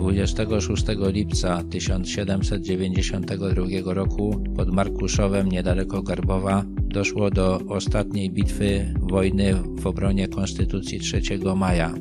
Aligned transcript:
26 0.00 0.84
lipca 1.12 1.62
1792 1.70 3.64
roku 3.84 4.44
pod 4.56 4.72
Markuszowem 4.72 5.48
niedaleko 5.48 6.02
Garbowa 6.02 6.64
doszło 6.82 7.30
do 7.30 7.60
ostatniej 7.68 8.30
bitwy 8.30 8.94
wojny 9.00 9.54
w 9.54 9.86
obronie 9.86 10.28
Konstytucji 10.28 11.00
3 11.00 11.20
maja. 11.56 11.94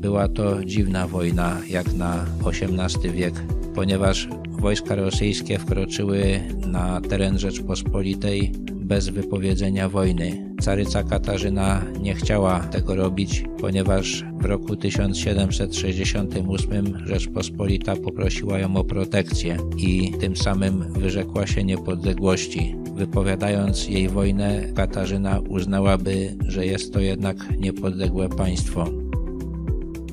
Była 0.00 0.28
to 0.28 0.64
dziwna 0.64 1.06
wojna 1.06 1.60
jak 1.68 1.94
na 1.94 2.26
XVIII 2.46 3.12
wiek, 3.12 3.34
ponieważ 3.74 4.28
wojska 4.50 4.94
rosyjskie 4.94 5.58
wkroczyły 5.58 6.40
na 6.66 7.00
teren 7.00 7.38
Rzeczpospolitej 7.38 8.52
bez 8.92 9.08
wypowiedzenia 9.08 9.88
wojny. 9.88 10.54
Caryca 10.60 11.02
Katarzyna 11.02 11.84
nie 12.00 12.14
chciała 12.14 12.60
tego 12.60 12.94
robić, 12.94 13.44
ponieważ 13.60 14.24
w 14.40 14.44
roku 14.44 14.76
1768 14.76 16.98
Rzeczpospolita 17.06 17.96
poprosiła 17.96 18.58
ją 18.58 18.76
o 18.76 18.84
protekcję 18.84 19.56
i 19.76 20.12
tym 20.20 20.36
samym 20.36 20.92
wyrzekła 20.92 21.46
się 21.46 21.64
niepodległości. 21.64 22.76
Wypowiadając 22.94 23.88
jej 23.88 24.08
wojnę, 24.08 24.62
Katarzyna 24.76 25.40
uznałaby, 25.40 26.36
że 26.48 26.66
jest 26.66 26.92
to 26.92 27.00
jednak 27.00 27.36
niepodległe 27.58 28.28
państwo. 28.28 28.84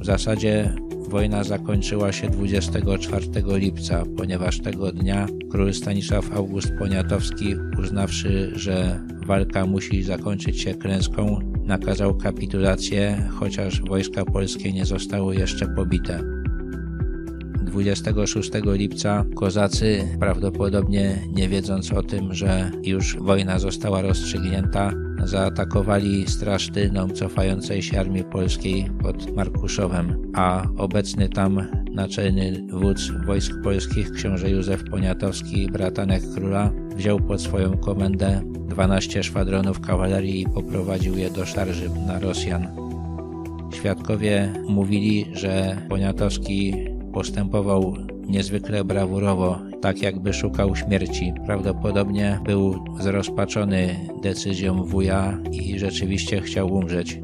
W 0.02 0.06
zasadzie 0.06 0.76
wojna 1.10 1.44
zakończyła 1.44 2.12
się 2.12 2.30
24 2.30 3.26
lipca, 3.48 4.04
ponieważ 4.18 4.60
tego 4.60 4.92
dnia 4.92 5.28
król 5.52 5.74
Stanisław 5.74 6.32
August 6.32 6.72
Poniatowski, 6.80 7.56
uznawszy, 7.80 8.52
że 8.56 9.00
walka 9.26 9.66
musi 9.66 10.04
zakończyć 10.04 10.62
się 10.62 10.74
klęską, 10.74 11.40
nakazał 11.64 12.18
kapitulację, 12.18 13.30
chociaż 13.40 13.82
wojska 13.82 14.26
polskie 14.26 14.74
nie 14.74 14.86
zostały 14.86 15.36
jeszcze 15.36 15.68
pobite. 15.68 16.39
26 17.62 18.52
lipca 18.66 19.26
kozacy, 19.36 20.08
prawdopodobnie 20.20 21.20
nie 21.34 21.50
wiedząc 21.50 21.94
o 21.94 22.04
tym, 22.04 22.34
że 22.34 22.72
już 22.84 23.18
wojna 23.18 23.60
została 23.60 24.02
rozstrzygnięta, 24.02 24.92
zaatakowali 25.24 26.28
straż 26.28 26.70
tylną 26.70 27.10
cofającej 27.10 27.82
się 27.82 28.00
armii 28.00 28.24
polskiej 28.24 28.90
pod 29.02 29.36
Markuszowem, 29.36 30.32
a 30.34 30.64
obecny 30.78 31.30
tam 31.30 31.68
naczelny 31.92 32.68
wódz 32.72 33.12
wojsk 33.26 33.54
polskich 33.64 34.12
książę 34.12 34.50
Józef 34.50 34.84
Poniatowski, 34.84 35.68
bratanek 35.72 36.24
króla, 36.36 36.72
wziął 36.96 37.20
pod 37.20 37.42
swoją 37.42 37.78
komendę 37.78 38.42
12 38.70 39.24
szwadronów 39.24 39.80
kawalerii 39.80 40.42
i 40.42 40.50
poprowadził 40.50 41.18
je 41.18 41.30
do 41.30 41.46
szarży 41.46 41.90
na 42.08 42.20
Rosjan. 42.20 42.68
Świadkowie 43.74 44.54
mówili, 44.68 45.26
że 45.34 45.78
Poniatowski 45.90 46.74
postępował 47.14 47.96
niezwykle 48.28 48.84
brawurowo, 48.84 49.60
tak 49.82 50.02
jakby 50.02 50.34
szukał 50.34 50.76
śmierci. 50.76 51.34
Prawdopodobnie 51.46 52.40
był 52.46 52.76
zrozpaczony 53.00 53.96
decyzją 54.24 54.84
wuja 54.84 55.40
i 55.52 55.80
rzeczywiście 55.80 56.42
chciał 56.42 56.74
umrzeć. 56.74 57.22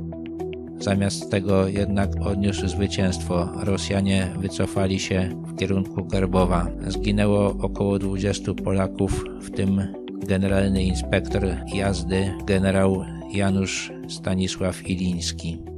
Zamiast 0.80 1.31
tego 1.31 1.67
jednak 1.67 2.09
odniósł 2.22 2.67
zwycięstwo. 2.67 3.50
Rosjanie 3.64 4.27
wycofali 4.39 5.00
się 5.00 5.30
w 5.47 5.55
kierunku 5.55 6.05
Garbowa. 6.05 6.67
Zginęło 6.88 7.55
około 7.59 7.99
20 7.99 8.53
Polaków, 8.53 9.25
w 9.42 9.52
tym 9.52 9.81
generalny 10.27 10.83
inspektor 10.83 11.44
jazdy 11.73 12.33
generał 12.45 13.03
Janusz 13.33 13.92
Stanisław 14.08 14.89
Iliński. 14.89 15.75